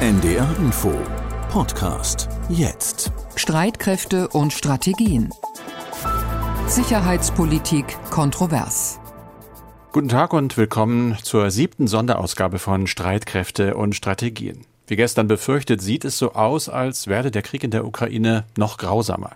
[0.00, 0.92] NDR Info
[1.48, 3.12] Podcast jetzt.
[3.34, 5.30] Streitkräfte und Strategien.
[6.66, 9.00] Sicherheitspolitik kontrovers.
[9.92, 14.66] Guten Tag und willkommen zur siebten Sonderausgabe von Streitkräfte und Strategien.
[14.86, 18.76] Wie gestern befürchtet, sieht es so aus, als werde der Krieg in der Ukraine noch
[18.76, 19.30] grausamer.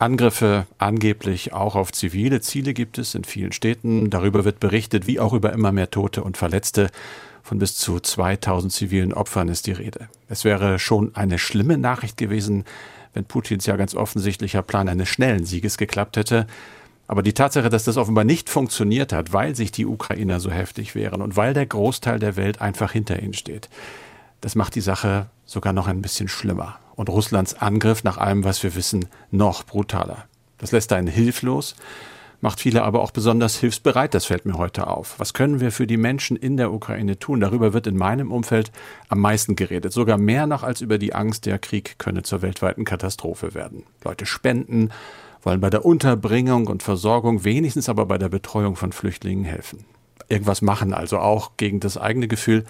[0.00, 4.10] Angriffe angeblich auch auf zivile Ziele gibt es in vielen Städten.
[4.10, 6.90] Darüber wird berichtet, wie auch über immer mehr Tote und Verletzte.
[7.44, 10.08] Von bis zu 2000 zivilen Opfern ist die Rede.
[10.30, 12.64] Es wäre schon eine schlimme Nachricht gewesen,
[13.12, 16.46] wenn Putins ja ganz offensichtlicher Plan eines schnellen Sieges geklappt hätte.
[17.06, 20.94] Aber die Tatsache, dass das offenbar nicht funktioniert hat, weil sich die Ukrainer so heftig
[20.94, 23.68] wehren und weil der Großteil der Welt einfach hinter ihnen steht,
[24.40, 26.78] das macht die Sache sogar noch ein bisschen schlimmer.
[26.94, 30.24] Und Russlands Angriff, nach allem, was wir wissen, noch brutaler.
[30.56, 31.76] Das lässt einen hilflos
[32.44, 34.12] macht viele aber auch besonders hilfsbereit.
[34.12, 35.18] Das fällt mir heute auf.
[35.18, 37.40] Was können wir für die Menschen in der Ukraine tun?
[37.40, 38.70] Darüber wird in meinem Umfeld
[39.08, 39.94] am meisten geredet.
[39.94, 43.84] Sogar mehr noch als über die Angst, der Krieg könne zur weltweiten Katastrophe werden.
[44.04, 44.90] Leute spenden,
[45.42, 49.86] wollen bei der Unterbringung und Versorgung, wenigstens aber bei der Betreuung von Flüchtlingen helfen.
[50.28, 52.66] Irgendwas machen also auch gegen das eigene Gefühl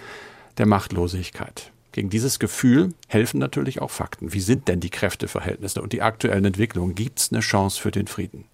[0.57, 1.73] der Machtlosigkeit.
[1.91, 4.31] Gegen dieses Gefühl helfen natürlich auch Fakten.
[4.31, 6.95] Wie sind denn die Kräfteverhältnisse und die aktuellen Entwicklungen?
[6.95, 8.45] Gibt es eine Chance für den Frieden?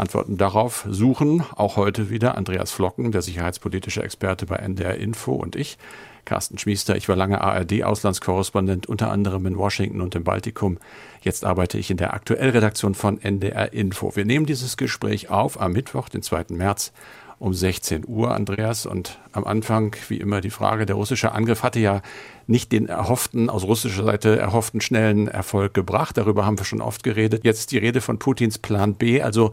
[0.00, 5.56] Antworten darauf suchen auch heute wieder Andreas Flocken, der sicherheitspolitische Experte bei NDR Info und
[5.56, 5.78] ich.
[6.24, 10.78] Carsten Schmiester, ich war lange ARD-Auslandskorrespondent, unter anderem in Washington und im Baltikum.
[11.22, 14.14] Jetzt arbeite ich in der Aktuellredaktion von NDR Info.
[14.14, 16.46] Wir nehmen dieses Gespräch auf am Mittwoch, den 2.
[16.50, 16.92] März
[17.40, 18.86] um 16 Uhr, Andreas.
[18.86, 22.02] Und am Anfang, wie immer, die Frage, der russische Angriff hatte ja
[22.46, 26.18] nicht den erhofften, aus russischer Seite erhofften schnellen Erfolg gebracht.
[26.18, 27.44] Darüber haben wir schon oft geredet.
[27.44, 29.52] Jetzt die Rede von Putins Plan B, also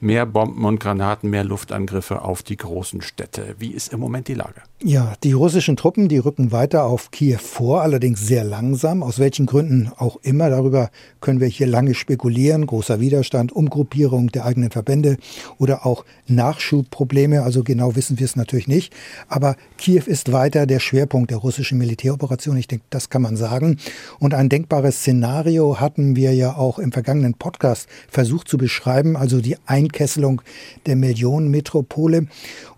[0.00, 3.54] mehr Bomben und Granaten, mehr Luftangriffe auf die großen Städte.
[3.58, 4.62] Wie ist im Moment die Lage?
[4.82, 9.02] Ja, die russischen Truppen, die rücken weiter auf Kiew vor, allerdings sehr langsam.
[9.02, 10.50] Aus welchen Gründen auch immer.
[10.50, 12.66] Darüber können wir hier lange spekulieren.
[12.66, 15.16] Großer Widerstand, Umgruppierung der eigenen Verbände
[15.56, 17.42] oder auch Nachschubprobleme.
[17.42, 18.92] Also genau wissen wir es natürlich nicht.
[19.28, 22.58] Aber Kiew ist weiter der Schwerpunkt der russischen Militäroperation.
[22.58, 23.78] Ich denke, das kann man sagen.
[24.18, 29.16] Und ein denkbares Szenario hatten wir ja auch im vergangenen Podcast versucht zu beschreiben.
[29.16, 29.56] Also die
[29.86, 30.42] Einkesselung
[30.86, 32.26] der Millionenmetropole.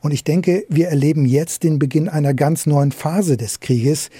[0.01, 4.11] Und ich denke, wir erleben jetzt den Beginn einer ganz neuen Phase des Krieges.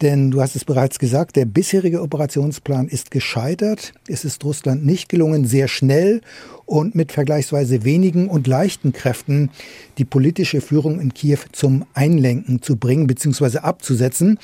[0.00, 3.94] Denn du hast es bereits gesagt, der bisherige Operationsplan ist gescheitert.
[4.08, 6.22] Es ist Russland nicht gelungen, sehr schnell
[6.66, 9.50] und mit vergleichsweise wenigen und leichten Kräften
[9.98, 13.58] die politische Führung in Kiew zum Einlenken zu bringen bzw.
[13.58, 14.38] abzusetzen.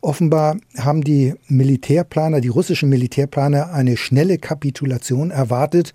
[0.00, 5.92] Offenbar haben die Militärplaner, die russischen Militärplaner eine schnelle Kapitulation erwartet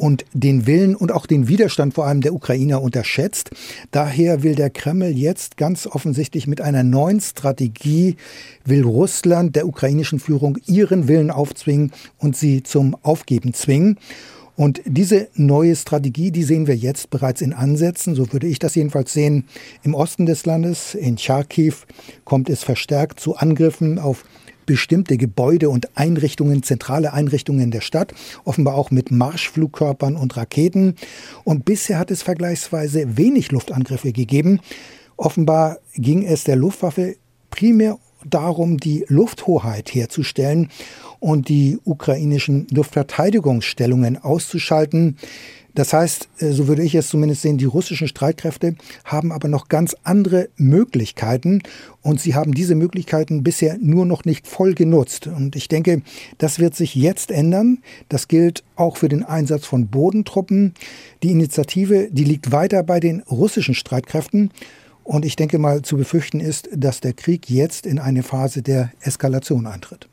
[0.00, 3.50] und den Willen und auch den Widerstand vor allem der Ukrainer unterschätzt.
[3.90, 8.16] Daher will der Kreml jetzt ganz offensichtlich mit einer neuen Strategie,
[8.64, 13.98] will Russland der ukrainischen Führung ihren Willen aufzwingen und sie zum Aufgeben zwingen.
[14.56, 18.74] Und diese neue Strategie, die sehen wir jetzt bereits in Ansätzen, so würde ich das
[18.74, 19.44] jedenfalls sehen.
[19.82, 21.74] Im Osten des Landes, in Charkiw,
[22.24, 24.24] kommt es verstärkt zu Angriffen auf
[24.70, 28.14] bestimmte Gebäude und Einrichtungen, zentrale Einrichtungen der Stadt,
[28.44, 30.94] offenbar auch mit Marschflugkörpern und Raketen.
[31.42, 34.60] Und bisher hat es vergleichsweise wenig Luftangriffe gegeben.
[35.16, 37.16] Offenbar ging es der Luftwaffe
[37.50, 40.68] primär darum, die Lufthoheit herzustellen
[41.20, 45.16] und die ukrainischen Luftverteidigungsstellungen auszuschalten.
[45.74, 49.68] Das heißt, äh, so würde ich es zumindest sehen, die russischen Streitkräfte haben aber noch
[49.68, 51.62] ganz andere Möglichkeiten
[52.02, 55.26] und sie haben diese Möglichkeiten bisher nur noch nicht voll genutzt.
[55.26, 56.02] Und ich denke,
[56.38, 57.78] das wird sich jetzt ändern.
[58.08, 60.74] Das gilt auch für den Einsatz von Bodentruppen.
[61.22, 64.50] Die Initiative, die liegt weiter bei den russischen Streitkräften.
[65.04, 68.92] Und ich denke mal, zu befürchten ist, dass der Krieg jetzt in eine Phase der
[69.00, 70.09] Eskalation eintritt.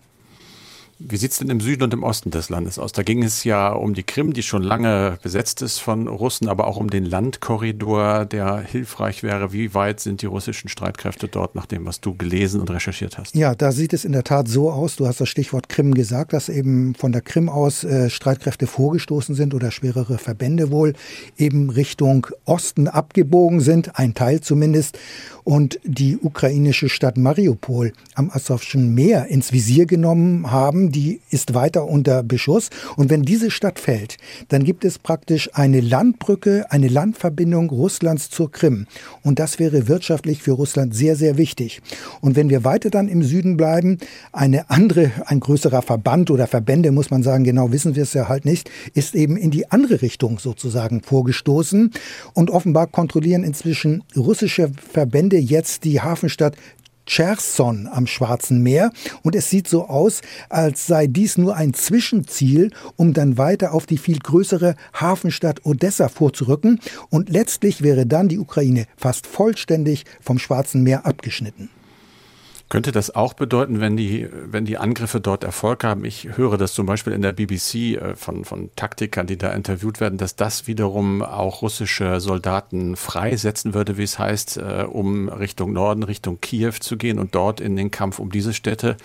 [1.00, 2.92] Wie sieht es denn im Süden und im Osten des Landes aus?
[2.92, 6.66] Da ging es ja um die Krim, die schon lange besetzt ist von Russen, aber
[6.66, 9.54] auch um den Landkorridor, der hilfreich wäre.
[9.54, 13.36] Wie weit sind die russischen Streitkräfte dort, nach dem, was du gelesen und recherchiert hast?
[13.36, 14.96] Ja, da sieht es in der Tat so aus.
[14.96, 19.36] Du hast das Stichwort Krim gesagt, dass eben von der Krim aus äh, Streitkräfte vorgestoßen
[19.36, 20.94] sind oder schwerere Verbände wohl
[21.38, 24.98] eben Richtung Osten abgebogen sind, ein Teil zumindest
[25.48, 30.92] und die ukrainische Stadt Mariupol am Asowschen Meer ins Visier genommen haben.
[30.92, 32.70] Die ist weiter unter Beschuss.
[32.98, 34.18] Und wenn diese Stadt fällt,
[34.50, 38.88] dann gibt es praktisch eine Landbrücke, eine Landverbindung Russlands zur Krim.
[39.24, 41.82] Und das wäre wirtschaftlich für Russland sehr, sehr wichtig.
[42.20, 44.00] Und wenn wir weiter dann im Süden bleiben,
[44.34, 48.28] eine andere, ein größerer Verband oder Verbände, muss man sagen, genau wissen wir es ja
[48.28, 51.92] halt nicht, ist eben in die andere Richtung sozusagen vorgestoßen.
[52.34, 56.56] Und offenbar kontrollieren inzwischen russische Verbände jetzt die Hafenstadt
[57.08, 58.92] Cherson am Schwarzen Meer.
[59.24, 63.86] Und es sieht so aus, als sei dies nur ein Zwischenziel, um dann weiter auf
[63.86, 66.80] die viel größere Hafenstadt Odessa vorzurücken.
[67.10, 71.70] Und letztlich wäre dann die Ukraine fast vollständig vom Schwarzen Meer abgeschnitten.
[72.70, 76.04] Könnte das auch bedeuten, wenn die, wenn die Angriffe dort Erfolg haben?
[76.04, 80.02] Ich höre das zum Beispiel in der BBC äh, von, von Taktikern, die da interviewt
[80.02, 85.72] werden, dass das wiederum auch russische Soldaten freisetzen würde, wie es heißt, äh, um Richtung
[85.72, 88.98] Norden, Richtung Kiew zu gehen und dort in den Kampf um diese Städte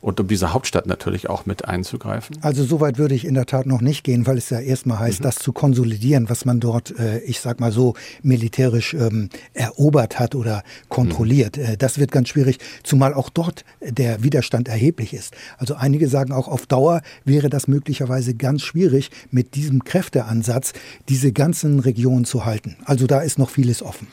[0.00, 2.36] und um diese Hauptstadt natürlich auch mit einzugreifen?
[2.40, 4.98] Also so weit würde ich in der Tat noch nicht gehen, weil es ja erstmal
[4.98, 5.24] heißt, mhm.
[5.24, 10.34] das zu konsolidieren, was man dort, äh, ich sag mal so, militärisch ähm, erobert hat
[10.34, 11.56] oder kontrolliert.
[11.56, 11.64] Mhm.
[11.64, 15.34] Äh, das wird ganz schwierig, zumal auch dort der Widerstand erheblich ist.
[15.58, 20.72] Also einige sagen auch, auf Dauer wäre das möglicherweise ganz schwierig, mit diesem Kräfteansatz
[21.08, 22.76] diese ganzen Regionen zu halten.
[22.84, 24.08] Also da ist noch vieles offen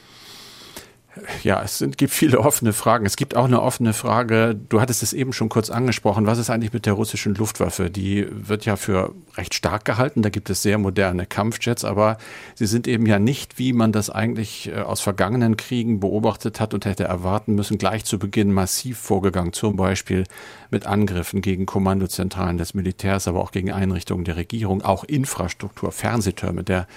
[1.43, 3.05] ja, es sind, gibt viele offene Fragen.
[3.05, 6.49] Es gibt auch eine offene Frage, du hattest es eben schon kurz angesprochen, was ist
[6.49, 7.89] eigentlich mit der russischen Luftwaffe?
[7.89, 12.17] Die wird ja für recht stark gehalten, da gibt es sehr moderne Kampfjets, aber
[12.55, 16.73] sie sind eben ja nicht, wie man das eigentlich äh, aus vergangenen Kriegen beobachtet hat
[16.73, 20.23] und hätte erwarten müssen, gleich zu Beginn massiv vorgegangen, zum Beispiel
[20.71, 26.63] mit Angriffen gegen Kommandozentralen des Militärs, aber auch gegen Einrichtungen der Regierung, auch Infrastruktur, Fernsehtürme,
[26.63, 26.87] der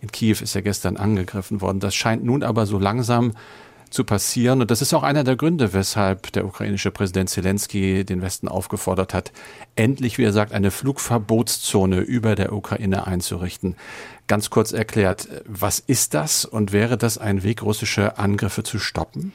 [0.00, 1.80] in Kiew ist ja gestern angegriffen worden.
[1.80, 3.32] Das scheint nun aber so langsam
[3.90, 4.60] zu passieren.
[4.60, 9.14] Und das ist auch einer der Gründe, weshalb der ukrainische Präsident Zelensky den Westen aufgefordert
[9.14, 9.32] hat,
[9.80, 13.76] endlich, wie er sagt, eine Flugverbotszone über der Ukraine einzurichten.
[14.26, 19.32] Ganz kurz erklärt, was ist das und wäre das ein Weg, russische Angriffe zu stoppen?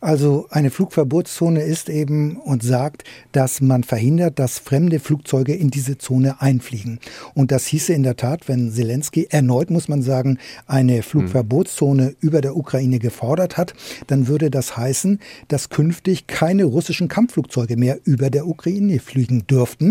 [0.00, 3.02] Also eine Flugverbotszone ist eben und sagt,
[3.32, 7.00] dass man verhindert, dass fremde Flugzeuge in diese Zone einfliegen.
[7.34, 12.16] Und das hieße in der Tat, wenn Zelensky erneut, muss man sagen, eine Flugverbotszone mhm.
[12.20, 13.74] über der Ukraine gefordert hat,
[14.06, 15.18] dann würde das heißen,
[15.48, 19.87] dass künftig keine russischen Kampfflugzeuge mehr über der Ukraine fliegen dürften.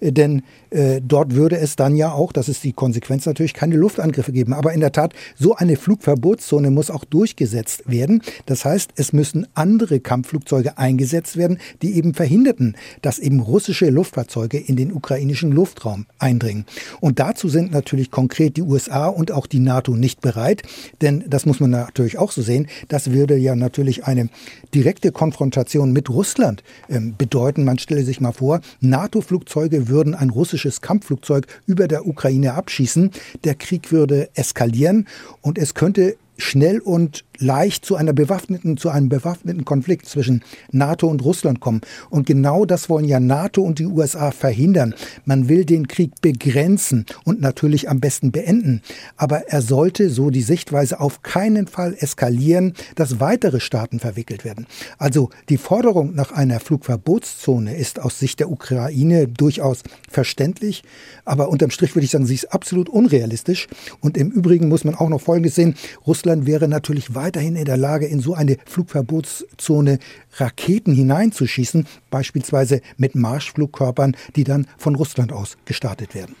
[0.00, 4.32] Denn äh, dort würde es dann ja auch, das ist die Konsequenz natürlich, keine Luftangriffe
[4.32, 4.52] geben.
[4.52, 8.22] Aber in der Tat, so eine Flugverbotszone muss auch durchgesetzt werden.
[8.46, 14.58] Das heißt, es müssen andere Kampfflugzeuge eingesetzt werden, die eben verhinderten, dass eben russische Luftfahrzeuge
[14.58, 16.66] in den ukrainischen Luftraum eindringen.
[17.00, 20.62] Und dazu sind natürlich konkret die USA und auch die NATO nicht bereit,
[21.00, 24.28] denn das muss man natürlich auch so sehen, das würde ja natürlich eine
[24.74, 27.64] direkte Konfrontation mit Russland ähm, bedeuten.
[27.64, 28.60] Man stelle sich mal vor,
[29.26, 33.10] NATO-Flugzeuge würden ein russisches Kampfflugzeug über der Ukraine abschießen.
[33.44, 35.06] Der Krieg würde eskalieren
[35.42, 41.06] und es könnte schnell und leicht zu einer bewaffneten, zu einem bewaffneten Konflikt zwischen NATO
[41.06, 41.80] und Russland kommen.
[42.10, 44.94] Und genau das wollen ja NATO und die USA verhindern.
[45.24, 48.82] Man will den Krieg begrenzen und natürlich am besten beenden.
[49.16, 54.66] Aber er sollte, so die Sichtweise, auf keinen Fall eskalieren, dass weitere Staaten verwickelt werden.
[54.98, 60.82] Also die Forderung nach einer Flugverbotszone ist aus Sicht der Ukraine durchaus verständlich.
[61.24, 63.68] Aber unterm Strich würde ich sagen, sie ist absolut unrealistisch.
[64.00, 65.74] Und im Übrigen muss man auch noch Folgendes sehen.
[66.06, 69.98] Russland wäre natürlich weiter weiterhin in der Lage, in so eine Flugverbotszone
[70.38, 76.34] Raketen hineinzuschießen, beispielsweise mit Marschflugkörpern, die dann von Russland aus gestartet werden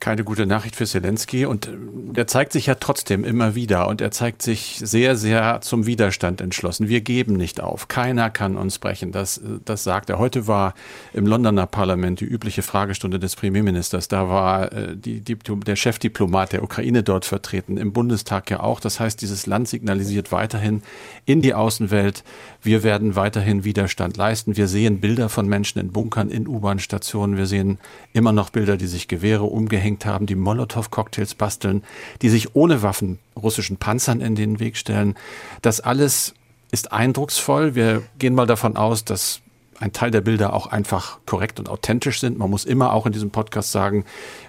[0.00, 1.70] keine gute Nachricht für Zelensky und äh,
[2.12, 6.40] der zeigt sich ja trotzdem immer wieder und er zeigt sich sehr, sehr zum Widerstand
[6.40, 6.88] entschlossen.
[6.88, 7.86] Wir geben nicht auf.
[7.88, 9.12] Keiner kann uns brechen.
[9.12, 10.18] Das, äh, das sagt er.
[10.18, 10.74] Heute war
[11.12, 14.08] im Londoner Parlament die übliche Fragestunde des Premierministers.
[14.08, 18.80] Da war äh, die, die, der Chefdiplomat der Ukraine dort vertreten, im Bundestag ja auch.
[18.80, 20.82] Das heißt, dieses Land signalisiert weiterhin
[21.26, 22.24] in die Außenwelt,
[22.62, 24.56] wir werden weiterhin Widerstand leisten.
[24.56, 27.36] Wir sehen Bilder von Menschen in Bunkern, in U-Bahn-Stationen.
[27.36, 27.78] Wir sehen
[28.12, 31.82] immer noch Bilder, die sich Gewehre umgehängt aufgehängt haben, die Molotow-Cocktails basteln,
[32.22, 35.14] die sich ohne Waffen russischen Panzern in den Weg stellen.
[35.62, 36.34] Das alles
[36.70, 37.74] ist eindrucksvoll.
[37.74, 39.40] Wir gehen mal davon aus, dass
[39.80, 42.38] ein Teil der Bilder auch einfach korrekt und authentisch sind.
[42.38, 44.04] Man muss immer auch in diesem Podcast sagen,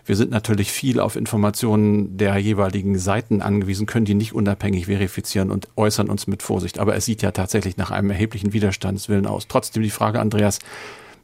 [0.06, 5.50] wir sind natürlich viel auf Informationen der jeweiligen Seiten angewiesen, können die nicht unabhängig verifizieren
[5.50, 6.80] und äußern uns mit Vorsicht.
[6.80, 9.48] Aber es sieht ja tatsächlich nach einem erheblichen Widerstandswillen aus.
[9.48, 10.60] Trotzdem die Frage, Andreas,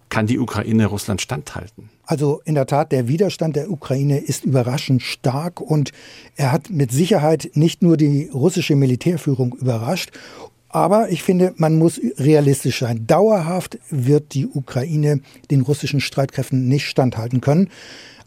[0.09, 1.89] kann die Ukraine Russland standhalten?
[2.05, 5.91] Also in der Tat, der Widerstand der Ukraine ist überraschend stark und
[6.35, 10.11] er hat mit Sicherheit nicht nur die russische Militärführung überrascht.
[10.69, 13.07] Aber ich finde, man muss realistisch sein.
[13.07, 17.69] Dauerhaft wird die Ukraine den russischen Streitkräften nicht standhalten können.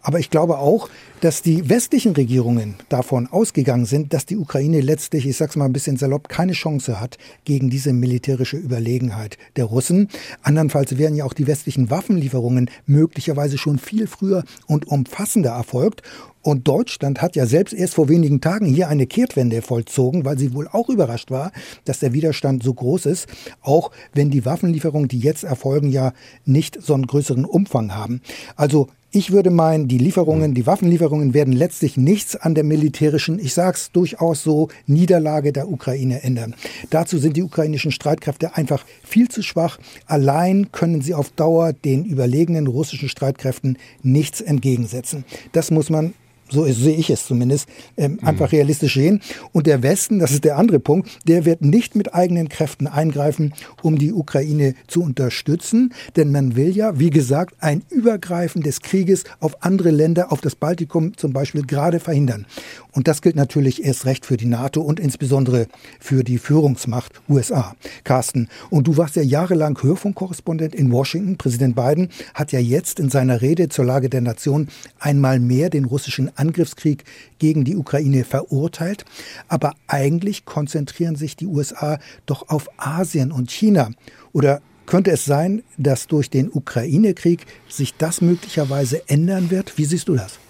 [0.02, 0.88] Aber ich glaube auch,
[1.20, 5.72] dass die westlichen Regierungen davon ausgegangen sind, dass die Ukraine letztlich, ich sag's mal ein
[5.72, 10.08] bisschen salopp, keine Chance hat gegen diese militärische Überlegenheit der Russen.
[10.42, 16.02] Andernfalls wären ja auch die westlichen Waffenlieferungen möglicherweise schon viel früher und umfassender erfolgt.
[16.42, 20.54] Und Deutschland hat ja selbst erst vor wenigen Tagen hier eine Kehrtwende vollzogen, weil sie
[20.54, 21.52] wohl auch überrascht war,
[21.84, 23.28] dass der Widerstand so groß ist,
[23.60, 26.14] auch wenn die Waffenlieferungen, die jetzt erfolgen, ja
[26.46, 28.22] nicht so einen größeren Umfang haben.
[28.56, 33.54] Also ich würde meinen, die Lieferungen, die Waffenlieferungen werden letztlich nichts an der militärischen, ich
[33.54, 36.54] sage es durchaus so, Niederlage der Ukraine ändern.
[36.90, 39.78] Dazu sind die ukrainischen Streitkräfte einfach viel zu schwach.
[40.06, 45.24] Allein können sie auf Dauer den überlegenen russischen Streitkräften nichts entgegensetzen.
[45.52, 46.14] Das muss man
[46.50, 48.26] so sehe ich es zumindest, ähm, mhm.
[48.26, 49.20] einfach realistisch sehen.
[49.52, 53.54] Und der Westen, das ist der andere Punkt, der wird nicht mit eigenen Kräften eingreifen,
[53.82, 55.94] um die Ukraine zu unterstützen.
[56.16, 60.56] Denn man will ja, wie gesagt, ein Übergreifen des Krieges auf andere Länder, auf das
[60.56, 62.46] Baltikum zum Beispiel, gerade verhindern.
[62.92, 65.66] Und das gilt natürlich erst recht für die NATO und insbesondere
[66.00, 67.74] für die Führungsmacht USA.
[68.04, 71.36] Carsten, und du warst ja jahrelang Hörfunkkorrespondent in Washington.
[71.36, 75.84] Präsident Biden hat ja jetzt in seiner Rede zur Lage der Nation einmal mehr den
[75.84, 77.04] russischen Angriffskrieg
[77.38, 79.04] gegen die Ukraine verurteilt.
[79.48, 83.90] Aber eigentlich konzentrieren sich die USA doch auf Asien und China.
[84.32, 89.78] Oder könnte es sein, dass durch den Ukraine-Krieg sich das möglicherweise ändern wird?
[89.78, 90.40] Wie siehst du das?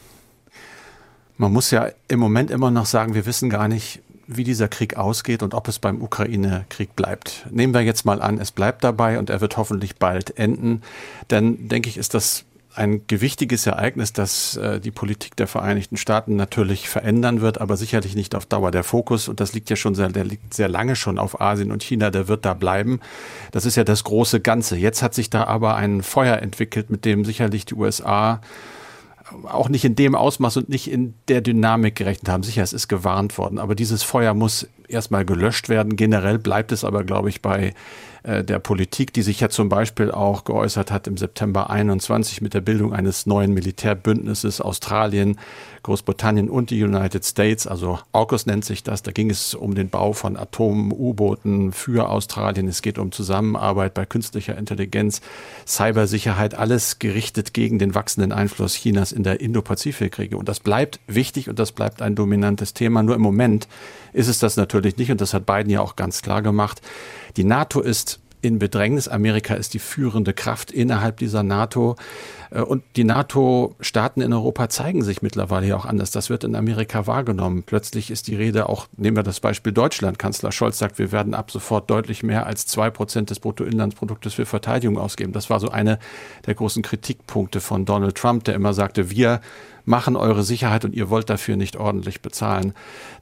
[1.36, 4.96] Man muss ja im Moment immer noch sagen, wir wissen gar nicht, wie dieser Krieg
[4.96, 7.46] ausgeht und ob es beim Ukraine-Krieg bleibt.
[7.50, 10.82] Nehmen wir jetzt mal an, es bleibt dabei und er wird hoffentlich bald enden.
[11.28, 16.36] Dann denke ich, ist das ein gewichtiges Ereignis, das äh, die Politik der Vereinigten Staaten
[16.36, 18.70] natürlich verändern wird, aber sicherlich nicht auf Dauer.
[18.70, 21.72] Der Fokus, und das liegt ja schon sehr, der liegt sehr lange schon auf Asien
[21.72, 23.00] und China, der wird da bleiben.
[23.50, 24.76] Das ist ja das große Ganze.
[24.76, 28.40] Jetzt hat sich da aber ein Feuer entwickelt, mit dem sicherlich die USA
[29.44, 32.42] auch nicht in dem Ausmaß und nicht in der Dynamik gerechnet haben.
[32.42, 35.96] Sicher, es ist gewarnt worden, aber dieses Feuer muss erstmal gelöscht werden.
[35.96, 37.74] Generell bleibt es aber, glaube ich, bei
[38.22, 42.54] äh, der Politik, die sich ja zum Beispiel auch geäußert hat im September 21 mit
[42.54, 45.38] der Bildung eines neuen Militärbündnisses Australien,
[45.82, 49.02] Großbritannien und die United States, also AUKUS nennt sich das.
[49.02, 52.68] Da ging es um den Bau von Atom-U-Booten für Australien.
[52.68, 55.20] Es geht um Zusammenarbeit bei künstlicher Intelligenz,
[55.66, 60.40] Cybersicherheit, alles gerichtet gegen den wachsenden Einfluss Chinas in der Indo-Pazifik-Region.
[60.40, 63.02] Und das bleibt wichtig und das bleibt ein dominantes Thema.
[63.02, 63.68] Nur im Moment
[64.12, 66.80] ist es das natürlich nicht und das hat Biden ja auch ganz klar gemacht.
[67.36, 69.08] Die NATO ist in Bedrängnis.
[69.08, 71.96] Amerika ist die führende Kraft innerhalb dieser NATO.
[72.50, 76.10] Äh, und die NATO-Staaten in Europa zeigen sich mittlerweile ja auch anders.
[76.10, 77.62] Das wird in Amerika wahrgenommen.
[77.64, 80.18] Plötzlich ist die Rede auch, nehmen wir das Beispiel Deutschland.
[80.18, 84.46] Kanzler Scholz sagt, wir werden ab sofort deutlich mehr als zwei Prozent des Bruttoinlandsproduktes für
[84.46, 85.32] Verteidigung ausgeben.
[85.32, 85.98] Das war so eine
[86.46, 89.40] der großen Kritikpunkte von Donald Trump, der immer sagte, wir
[89.84, 92.74] machen eure Sicherheit und ihr wollt dafür nicht ordentlich bezahlen.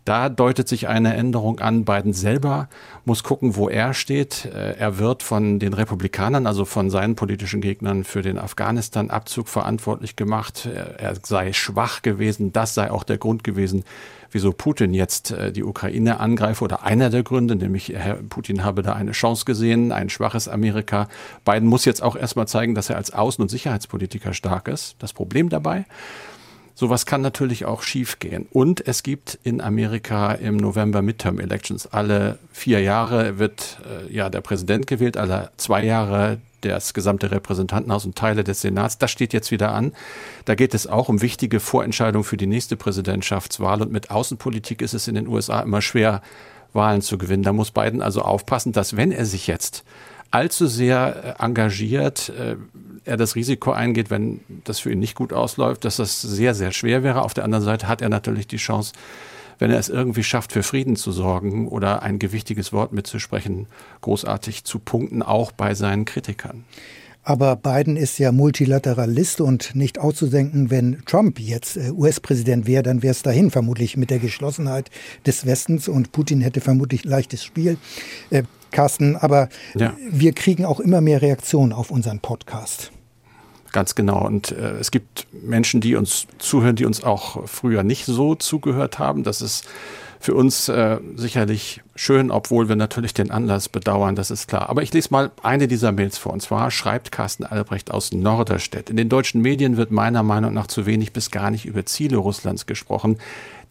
[0.05, 1.85] Da deutet sich eine Änderung an.
[1.85, 2.69] Biden selber
[3.05, 4.47] muss gucken, wo er steht.
[4.47, 10.17] Äh, er wird von den Republikanern, also von seinen politischen Gegnern für den Afghanistan-Abzug verantwortlich
[10.17, 10.67] gemacht.
[10.67, 12.53] Er sei schwach gewesen.
[12.53, 13.85] Das sei auch der Grund gewesen,
[14.31, 18.83] wieso Putin jetzt äh, die Ukraine angreife oder einer der Gründe, nämlich Herr Putin habe
[18.83, 21.09] da eine Chance gesehen, ein schwaches Amerika.
[21.45, 24.97] Biden muss jetzt auch erstmal zeigen, dass er als Außen- und Sicherheitspolitiker stark ist.
[24.99, 25.85] Das Problem dabei,
[26.79, 28.47] Sowas kann natürlich auch schiefgehen.
[28.53, 31.89] Und es gibt in Amerika im November Midterm Elections.
[31.89, 38.05] Alle vier Jahre wird äh, ja der Präsident gewählt, alle zwei Jahre das gesamte Repräsentantenhaus
[38.05, 38.97] und Teile des Senats.
[38.97, 39.93] Das steht jetzt wieder an.
[40.45, 43.83] Da geht es auch um wichtige Vorentscheidungen für die nächste Präsidentschaftswahl.
[43.83, 46.23] Und mit Außenpolitik ist es in den USA immer schwer,
[46.75, 47.43] Wahlen zu gewinnen.
[47.43, 49.83] Da muss Biden also aufpassen, dass wenn er sich jetzt
[50.31, 52.57] allzu sehr äh, engagiert, äh,
[53.05, 56.73] er das Risiko eingeht, wenn das für ihn nicht gut ausläuft, dass das sehr, sehr
[56.73, 57.23] schwer wäre.
[57.23, 58.93] Auf der anderen Seite hat er natürlich die Chance,
[59.59, 63.67] wenn er es irgendwie schafft, für Frieden zu sorgen oder ein gewichtiges Wort mitzusprechen,
[64.03, 66.65] großartig zu punkten, auch bei seinen Kritikern.
[67.29, 73.03] Aber Biden ist ja Multilateralist und nicht auszudenken, wenn Trump jetzt äh, US-Präsident wäre, dann
[73.03, 74.91] wäre es dahin vermutlich mit der Geschlossenheit
[75.27, 77.77] des Westens und Putin hätte vermutlich leichtes Spiel.
[78.71, 79.95] Carsten, aber ja.
[80.11, 82.93] wir kriegen auch immer mehr Reaktionen auf unseren Podcast.
[83.73, 84.27] Ganz genau.
[84.27, 88.99] Und äh, es gibt Menschen, die uns zuhören, die uns auch früher nicht so zugehört
[88.99, 89.25] haben.
[89.25, 89.67] Das ist
[90.21, 94.69] für uns äh, sicherlich schön, obwohl wir natürlich den Anlass bedauern, das ist klar.
[94.69, 96.33] Aber ich lese mal eine dieser Mails vor.
[96.33, 98.91] Und zwar schreibt Carsten Albrecht aus Norderstedt.
[98.91, 102.17] In den deutschen Medien wird meiner Meinung nach zu wenig bis gar nicht über Ziele
[102.17, 103.19] Russlands gesprochen,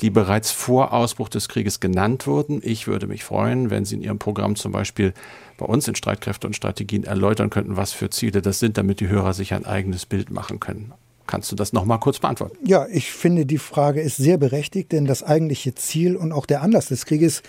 [0.02, 2.62] die bereits vor Ausbruch des Krieges genannt wurden.
[2.64, 5.14] Ich würde mich freuen, wenn Sie in Ihrem Programm zum Beispiel
[5.58, 9.10] bei uns in Streitkräfte und Strategien erläutern könnten, was für Ziele das sind, damit die
[9.10, 10.94] Hörer sich ein eigenes Bild machen können.
[11.28, 12.58] Kannst du das noch mal kurz beantworten?
[12.66, 16.62] Ja, ich finde, die Frage ist sehr berechtigt, denn das eigentliche Ziel und auch der
[16.62, 17.44] Anlass des Krieges,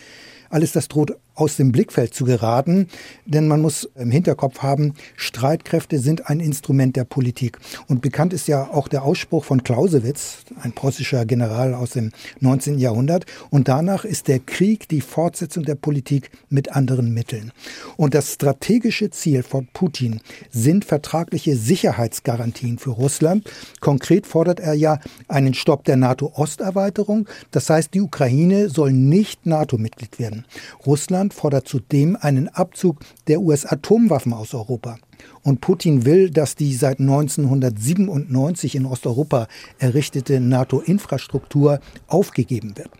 [0.50, 2.88] alles das droht aus dem Blickfeld zu geraten.
[3.25, 7.59] Denn man muss im Hinterkopf haben, Streitkräfte sind ein Instrument der Politik.
[7.87, 12.78] Und bekannt ist ja auch der Ausspruch von Clausewitz, ein preußischer General aus dem 19.
[12.78, 13.25] Jahrhundert.
[13.50, 17.52] Und danach ist der Krieg die Fortsetzung der Politik mit anderen Mitteln.
[17.97, 23.49] Und das strategische Ziel von Putin sind vertragliche Sicherheitsgarantien für Russland.
[23.80, 27.28] Konkret fordert er ja einen Stopp der NATO-Osterweiterung.
[27.50, 30.45] Das heißt, die Ukraine soll nicht NATO-Mitglied werden.
[30.85, 34.97] Russland fordert zudem einen Abzug der US-Atomwaffen aus Europa.
[35.42, 39.48] Und Putin will, dass die seit 1997 in Osteuropa
[39.78, 42.90] errichtete NATO-Infrastruktur aufgegeben wird.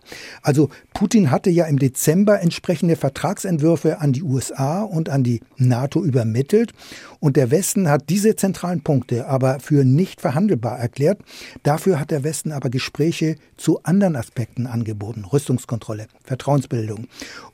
[0.41, 6.03] Also Putin hatte ja im Dezember entsprechende Vertragsentwürfe an die USA und an die NATO
[6.03, 6.73] übermittelt.
[7.19, 11.21] Und der Westen hat diese zentralen Punkte aber für nicht verhandelbar erklärt.
[11.63, 15.25] Dafür hat der Westen aber Gespräche zu anderen Aspekten angeboten.
[15.25, 17.07] Rüstungskontrolle, Vertrauensbildung.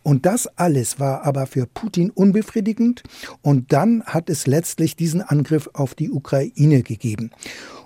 [0.03, 3.03] Und das alles war aber für Putin unbefriedigend.
[3.41, 7.32] Und dann hat es letztlich diesen Angriff auf die Ukraine gegeben.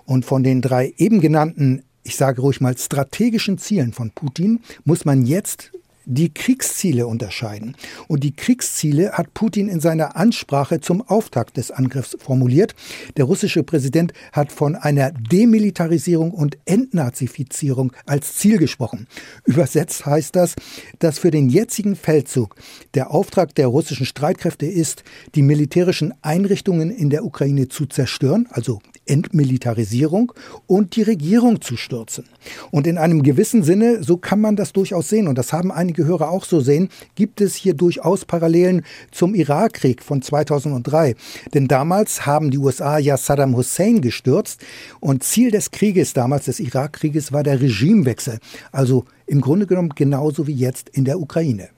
[0.04, 5.04] Und von den drei eben genannten, ich sage ruhig mal, strategischen Zielen von Putin muss
[5.04, 5.72] man jetzt
[6.10, 7.76] die Kriegsziele unterscheiden.
[8.08, 12.74] Und die Kriegsziele hat Putin in seiner Ansprache zum Auftakt des Angriffs formuliert.
[13.16, 19.06] Der russische Präsident hat von einer Demilitarisierung und Entnazifizierung als Ziel gesprochen.
[19.44, 20.56] Übersetzt heißt das,
[20.98, 22.56] dass für den jetzigen Feldzug
[22.94, 25.04] der Auftrag der russischen Streitkräfte ist,
[25.36, 30.32] die militärischen Einrichtungen in der Ukraine zu zerstören, also Entmilitarisierung
[30.66, 32.24] und die Regierung zu stürzen.
[32.70, 35.99] Und in einem gewissen Sinne, so kann man das durchaus sehen, und das haben einige
[36.04, 41.14] Hörer auch so sehen, gibt es hier durchaus Parallelen zum Irakkrieg von 2003.
[41.54, 44.60] Denn damals haben die USA ja Saddam Hussein gestürzt
[45.00, 48.38] und Ziel des Krieges damals, des Irakkrieges, war der Regimewechsel.
[48.72, 51.68] Also im Grunde genommen genauso wie jetzt in der Ukraine.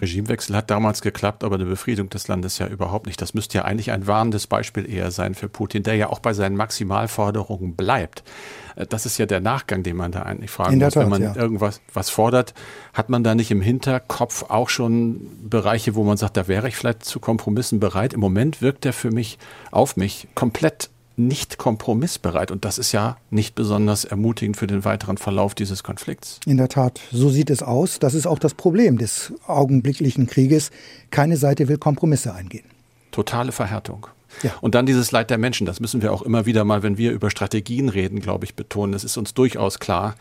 [0.00, 3.20] Regimewechsel hat damals geklappt, aber eine Befriedung des Landes ja überhaupt nicht.
[3.20, 6.32] Das müsste ja eigentlich ein warnendes Beispiel eher sein für Putin, der ja auch bei
[6.32, 8.22] seinen Maximalforderungen bleibt.
[8.76, 10.94] Äh, das ist ja der Nachgang, den man da eigentlich fragen muss.
[10.94, 11.36] Tat, Wenn man ja.
[11.36, 12.54] irgendwas was fordert,
[12.94, 16.76] hat man da nicht im Hinterkopf auch schon Bereiche, wo man sagt, da wäre ich
[16.76, 18.12] vielleicht zu Kompromissen bereit.
[18.12, 19.38] Im Moment wirkt er für mich
[19.70, 22.50] auf mich komplett nicht kompromissbereit.
[22.50, 26.40] Und das ist ja nicht besonders ermutigend für den weiteren Verlauf dieses Konflikts.
[26.46, 27.98] In der Tat, so sieht es aus.
[27.98, 30.70] Das ist auch das Problem des augenblicklichen Krieges.
[31.10, 32.64] Keine Seite will Kompromisse eingehen.
[33.10, 34.06] Totale Verhärtung.
[34.42, 34.52] Ja.
[34.60, 37.12] Und dann dieses Leid der Menschen, das müssen wir auch immer wieder mal, wenn wir
[37.12, 38.94] über Strategien reden, glaube ich, betonen.
[38.94, 40.14] Es ist uns durchaus klar,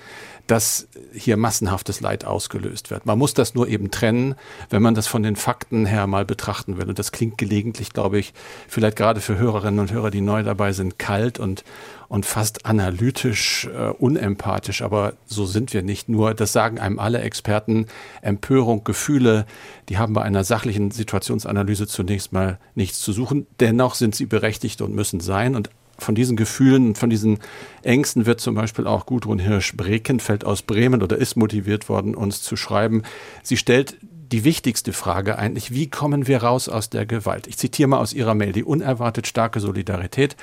[0.47, 3.05] dass hier massenhaftes Leid ausgelöst wird.
[3.05, 4.35] Man muss das nur eben trennen,
[4.69, 6.87] wenn man das von den Fakten her mal betrachten will.
[6.87, 8.33] Und das klingt gelegentlich, glaube ich,
[8.67, 11.63] vielleicht gerade für Hörerinnen und Hörer, die neu dabei sind, kalt und,
[12.09, 14.81] und fast analytisch, äh, unempathisch.
[14.81, 16.33] Aber so sind wir nicht nur.
[16.33, 17.87] Das sagen einem alle Experten.
[18.21, 19.45] Empörung, Gefühle,
[19.89, 23.47] die haben bei einer sachlichen Situationsanalyse zunächst mal nichts zu suchen.
[23.59, 25.55] Dennoch sind sie berechtigt und müssen sein.
[25.55, 27.39] Und von diesen Gefühlen, von diesen
[27.81, 32.55] Ängsten wird zum Beispiel auch Gudrun Hirsch-Brekenfeld aus Bremen oder ist motiviert worden, uns zu
[32.55, 33.03] schreiben.
[33.43, 33.97] Sie stellt
[34.31, 37.47] die wichtigste Frage eigentlich, wie kommen wir raus aus der Gewalt?
[37.47, 40.35] Ich zitiere mal aus ihrer Mail, die unerwartet starke Solidarität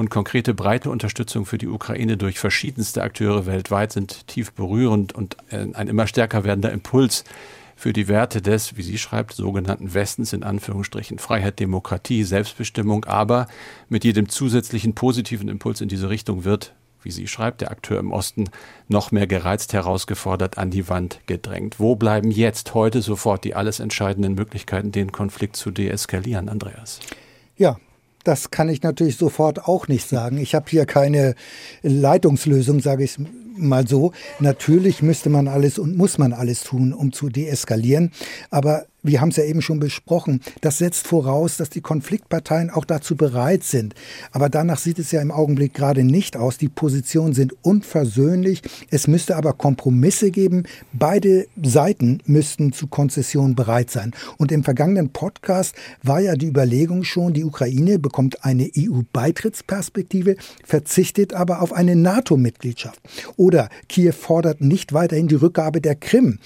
[0.00, 5.36] und konkrete breite Unterstützung für die Ukraine durch verschiedenste Akteure weltweit sind tief berührend und
[5.50, 7.22] ein immer stärker werdender Impuls
[7.76, 13.46] für die Werte des, wie sie schreibt, sogenannten Westens in Anführungsstrichen Freiheit, Demokratie, Selbstbestimmung, aber
[13.90, 18.10] mit jedem zusätzlichen positiven Impuls in diese Richtung wird, wie sie schreibt, der Akteur im
[18.10, 18.48] Osten
[18.88, 21.78] noch mehr gereizt, herausgefordert, an die Wand gedrängt.
[21.78, 27.00] Wo bleiben jetzt, heute sofort die alles entscheidenden Möglichkeiten, den Konflikt zu deeskalieren, Andreas?
[27.58, 27.76] Ja,
[28.24, 30.38] das kann ich natürlich sofort auch nicht sagen.
[30.38, 31.34] Ich habe hier keine
[31.82, 33.16] Leitungslösung, sage ich
[33.56, 34.12] mal so.
[34.38, 38.12] Natürlich müsste man alles und muss man alles tun, um zu deeskalieren.
[38.50, 42.84] Aber wir haben es ja eben schon besprochen, das setzt voraus, dass die Konfliktparteien auch
[42.84, 43.94] dazu bereit sind.
[44.32, 46.58] Aber danach sieht es ja im Augenblick gerade nicht aus.
[46.58, 48.62] Die Positionen sind unversöhnlich.
[48.90, 50.64] Es müsste aber Kompromisse geben.
[50.92, 54.12] Beide Seiten müssten zu Konzessionen bereit sein.
[54.36, 61.34] Und im vergangenen Podcast war ja die Überlegung schon, die Ukraine bekommt eine EU-Beitrittsperspektive, verzichtet
[61.34, 63.00] aber auf eine NATO-Mitgliedschaft.
[63.36, 66.38] Oder Kiew fordert nicht weiterhin die Rückgabe der Krim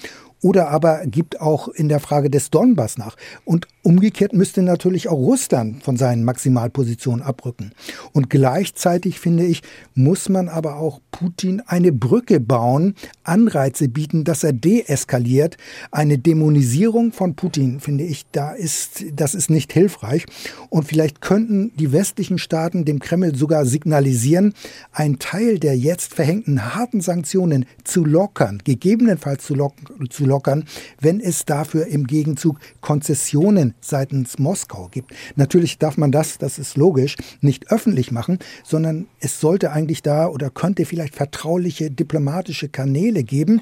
[0.45, 3.15] oder aber gibt auch in der Frage des Donbass nach.
[3.45, 7.71] Und Umgekehrt müsste natürlich auch Russland von seinen Maximalpositionen abrücken.
[8.13, 9.61] Und gleichzeitig, finde ich,
[9.93, 15.57] muss man aber auch Putin eine Brücke bauen, Anreize bieten, dass er deeskaliert.
[15.91, 20.25] Eine Dämonisierung von Putin, finde ich, da ist, das ist nicht hilfreich.
[20.69, 24.55] Und vielleicht könnten die westlichen Staaten dem Kreml sogar signalisieren,
[24.93, 29.75] einen Teil der jetzt verhängten harten Sanktionen zu lockern, gegebenenfalls zu, lock
[30.09, 30.65] zu lockern,
[30.99, 35.13] wenn es dafür im Gegenzug Konzessionen seitens Moskau gibt.
[35.35, 40.27] Natürlich darf man das, das ist logisch, nicht öffentlich machen, sondern es sollte eigentlich da
[40.27, 43.61] oder könnte vielleicht vertrauliche diplomatische Kanäle geben.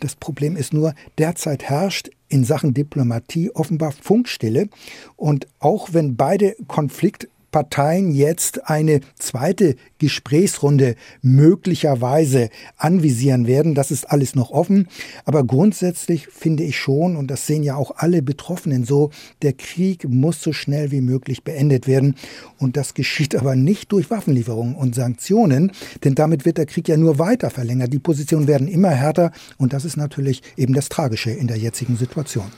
[0.00, 4.68] Das Problem ist nur, derzeit herrscht in Sachen Diplomatie offenbar Funkstille.
[5.16, 13.76] Und auch wenn beide Konflikt Parteien jetzt eine zweite Gesprächsrunde möglicherweise anvisieren werden.
[13.76, 14.88] Das ist alles noch offen.
[15.24, 19.10] Aber grundsätzlich finde ich schon, und das sehen ja auch alle Betroffenen so,
[19.42, 22.16] der Krieg muss so schnell wie möglich beendet werden.
[22.58, 26.96] Und das geschieht aber nicht durch Waffenlieferungen und Sanktionen, denn damit wird der Krieg ja
[26.96, 27.92] nur weiter verlängert.
[27.92, 31.96] Die Positionen werden immer härter und das ist natürlich eben das Tragische in der jetzigen
[31.96, 32.50] Situation.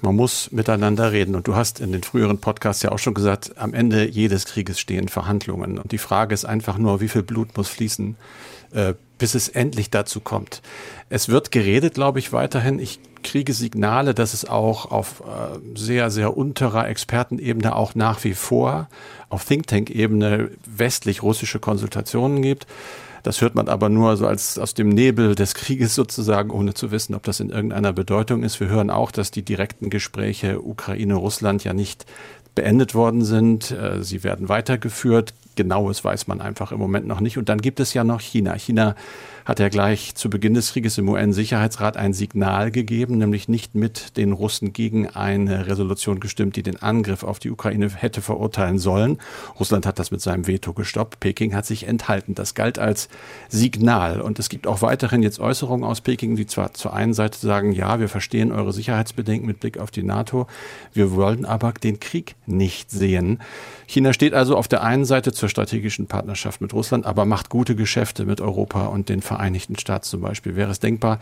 [0.00, 1.34] Man muss miteinander reden.
[1.34, 4.78] Und du hast in den früheren Podcasts ja auch schon gesagt, am Ende jedes Krieges
[4.78, 5.78] stehen Verhandlungen.
[5.78, 8.16] Und die Frage ist einfach nur, wie viel Blut muss fließen,
[8.72, 10.62] äh, bis es endlich dazu kommt.
[11.08, 12.78] Es wird geredet, glaube ich, weiterhin.
[12.78, 18.34] Ich kriege Signale, dass es auch auf äh, sehr, sehr unterer Expertenebene auch nach wie
[18.34, 18.88] vor
[19.28, 22.66] auf Think Tank-Ebene westlich-russische Konsultationen gibt.
[23.28, 26.90] Das hört man aber nur so als aus dem Nebel des Krieges sozusagen, ohne zu
[26.92, 28.58] wissen, ob das in irgendeiner Bedeutung ist.
[28.58, 32.06] Wir hören auch, dass die direkten Gespräche Ukraine-Russland ja nicht
[32.54, 33.70] beendet worden sind.
[33.70, 35.34] Äh, sie werden weitergeführt.
[35.56, 37.36] Genaues weiß man einfach im Moment noch nicht.
[37.36, 38.54] Und dann gibt es ja noch China.
[38.54, 38.96] China
[39.48, 44.18] hat er gleich zu Beginn des Krieges im UN-Sicherheitsrat ein Signal gegeben, nämlich nicht mit
[44.18, 49.16] den Russen gegen eine Resolution gestimmt, die den Angriff auf die Ukraine hätte verurteilen sollen.
[49.58, 51.20] Russland hat das mit seinem Veto gestoppt.
[51.20, 52.34] Peking hat sich enthalten.
[52.34, 53.08] Das galt als
[53.48, 54.20] Signal.
[54.20, 57.72] Und es gibt auch weiterhin jetzt Äußerungen aus Peking, die zwar zur einen Seite sagen,
[57.72, 60.46] ja, wir verstehen eure Sicherheitsbedenken mit Blick auf die NATO,
[60.92, 63.40] wir wollen aber den Krieg nicht sehen.
[63.86, 67.74] China steht also auf der einen Seite zur strategischen Partnerschaft mit Russland, aber macht gute
[67.74, 69.37] Geschäfte mit Europa und den Vereinigten
[69.78, 70.56] Staaten zum Beispiel.
[70.56, 71.20] Wäre es denkbar,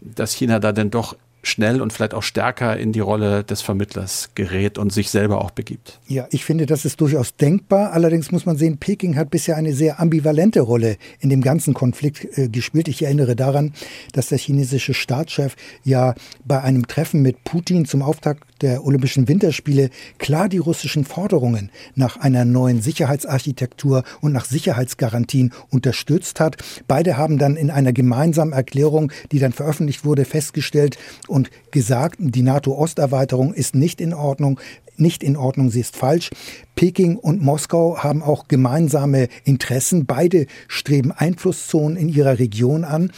[0.00, 4.30] dass China da denn doch schnell und vielleicht auch stärker in die Rolle des Vermittlers
[4.34, 6.00] gerät und sich selber auch begibt.
[6.06, 7.92] Ja, ich finde, das ist durchaus denkbar.
[7.92, 12.26] Allerdings muss man sehen, Peking hat bisher eine sehr ambivalente Rolle in dem ganzen Konflikt
[12.36, 12.88] äh, gespielt.
[12.88, 13.72] Ich erinnere daran,
[14.12, 19.90] dass der chinesische Staatschef ja bei einem Treffen mit Putin zum Auftakt der Olympischen Winterspiele
[20.18, 26.56] klar die russischen Forderungen nach einer neuen Sicherheitsarchitektur und nach Sicherheitsgarantien unterstützt hat.
[26.86, 32.42] Beide haben dann in einer gemeinsamen Erklärung, die dann veröffentlicht wurde, festgestellt, und gesagt, die
[32.42, 34.60] NATO-Osterweiterung ist nicht in Ordnung
[34.98, 36.30] nicht in Ordnung, sie ist falsch.
[36.74, 40.06] Peking und Moskau haben auch gemeinsame Interessen.
[40.06, 43.12] Beide streben Einflusszonen in ihrer Region an.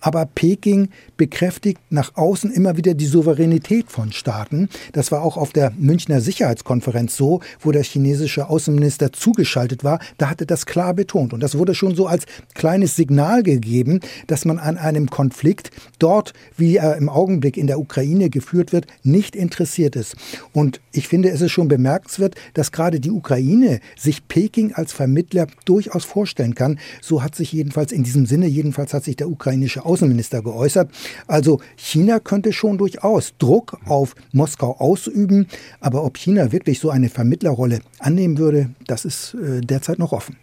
[0.00, 4.68] Aber Peking bekräftigt nach außen immer wieder die Souveränität von Staaten.
[4.92, 9.98] Das war auch auf der Münchner Sicherheitskonferenz so, wo der chinesische Außenminister zugeschaltet war.
[10.18, 11.32] Da hatte das klar betont.
[11.32, 16.34] Und das wurde schon so als kleines Signal gegeben, dass man an einem Konflikt dort,
[16.56, 20.16] wie er im Augenblick in der Ukraine geführt wird, nicht interessiert ist.
[20.52, 25.46] Und ich finde, es ist schon bemerkenswert, dass gerade die Ukraine sich Peking als Vermittler
[25.64, 26.78] durchaus vorstellen kann.
[27.00, 30.90] So hat sich jedenfalls in diesem Sinne, jedenfalls hat sich der ukrainische Außenminister geäußert.
[31.26, 35.46] Also China könnte schon durchaus Druck auf Moskau ausüben,
[35.80, 40.36] aber ob China wirklich so eine Vermittlerrolle annehmen würde, das ist äh, derzeit noch offen.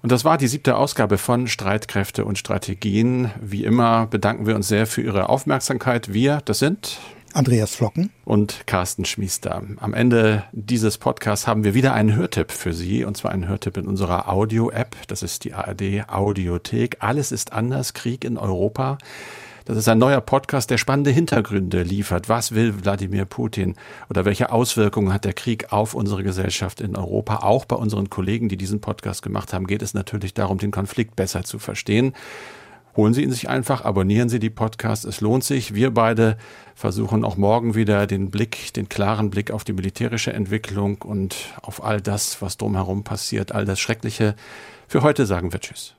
[0.00, 3.30] Und das war die siebte Ausgabe von Streitkräfte und Strategien.
[3.42, 6.12] Wie immer bedanken wir uns sehr für Ihre Aufmerksamkeit.
[6.12, 6.98] Wir, das sind
[7.34, 9.62] Andreas Flocken und Carsten Schmiester.
[9.76, 13.76] Am Ende dieses Podcasts haben wir wieder einen Hörtipp für Sie, und zwar einen Hörtipp
[13.76, 14.96] in unserer Audio-App.
[15.08, 16.96] Das ist die ARD Audiothek.
[17.00, 18.98] Alles ist anders, Krieg in Europa.
[19.68, 22.30] Das ist ein neuer Podcast, der spannende Hintergründe liefert.
[22.30, 23.76] Was will Wladimir Putin
[24.08, 27.40] oder welche Auswirkungen hat der Krieg auf unsere Gesellschaft in Europa?
[27.42, 31.16] Auch bei unseren Kollegen, die diesen Podcast gemacht haben, geht es natürlich darum, den Konflikt
[31.16, 32.14] besser zu verstehen.
[32.98, 35.72] Holen Sie ihn sich einfach, abonnieren Sie die Podcasts, es lohnt sich.
[35.72, 36.36] Wir beide
[36.74, 41.84] versuchen auch morgen wieder den Blick, den klaren Blick auf die militärische Entwicklung und auf
[41.84, 44.34] all das, was drumherum passiert, all das Schreckliche.
[44.88, 45.94] Für heute sagen wir Tschüss.